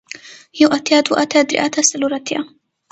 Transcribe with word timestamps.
يو 0.59 0.67
اتيا 0.77 0.97
دوه 1.05 1.15
اتيا 1.23 1.41
درې 1.49 1.57
اتيا 1.65 1.83
څلور 1.91 2.11
اتيا 2.19 2.39